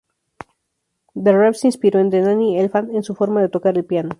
[1.13, 4.09] The Rev se inspiró de Danny Elfman en su forma de tocar el piano.